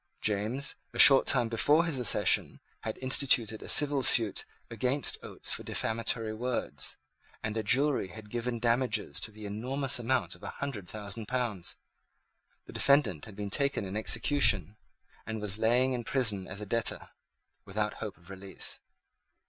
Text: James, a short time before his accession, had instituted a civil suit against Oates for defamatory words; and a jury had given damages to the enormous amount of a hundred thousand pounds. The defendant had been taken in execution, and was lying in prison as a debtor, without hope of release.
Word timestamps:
James, 0.19 0.75
a 0.93 0.97
short 0.97 1.27
time 1.27 1.47
before 1.47 1.85
his 1.85 1.99
accession, 1.99 2.59
had 2.79 2.97
instituted 3.03 3.61
a 3.61 3.69
civil 3.69 4.01
suit 4.01 4.45
against 4.71 5.19
Oates 5.21 5.53
for 5.53 5.61
defamatory 5.61 6.33
words; 6.33 6.97
and 7.43 7.55
a 7.55 7.61
jury 7.61 8.07
had 8.07 8.31
given 8.31 8.57
damages 8.57 9.19
to 9.19 9.29
the 9.29 9.45
enormous 9.45 9.99
amount 9.99 10.33
of 10.33 10.41
a 10.41 10.49
hundred 10.57 10.89
thousand 10.89 11.27
pounds. 11.27 11.75
The 12.65 12.73
defendant 12.73 13.25
had 13.25 13.35
been 13.35 13.51
taken 13.51 13.85
in 13.85 13.95
execution, 13.95 14.75
and 15.27 15.39
was 15.39 15.59
lying 15.59 15.93
in 15.93 16.03
prison 16.03 16.47
as 16.47 16.61
a 16.61 16.65
debtor, 16.65 17.09
without 17.63 17.93
hope 18.01 18.17
of 18.17 18.31
release. 18.31 18.79